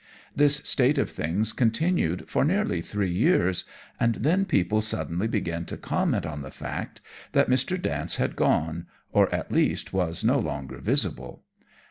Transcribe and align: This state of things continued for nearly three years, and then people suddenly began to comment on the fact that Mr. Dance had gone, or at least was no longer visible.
This 0.35 0.55
state 0.65 0.97
of 0.97 1.11
things 1.11 1.53
continued 1.53 2.27
for 2.27 2.43
nearly 2.43 2.81
three 2.81 3.11
years, 3.11 3.65
and 3.99 4.15
then 4.15 4.45
people 4.45 4.81
suddenly 4.81 5.27
began 5.27 5.63
to 5.65 5.77
comment 5.77 6.25
on 6.25 6.41
the 6.41 6.49
fact 6.49 7.01
that 7.33 7.51
Mr. 7.51 7.79
Dance 7.79 8.15
had 8.15 8.35
gone, 8.35 8.87
or 9.11 9.31
at 9.31 9.51
least 9.51 9.93
was 9.93 10.23
no 10.23 10.39
longer 10.39 10.79
visible. 10.79 11.43